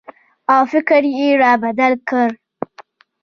او 0.53 0.61
فکر 0.71 1.01
یې 1.15 1.29
را 1.41 1.53
بدل 1.63 1.93
کړ 2.09 2.29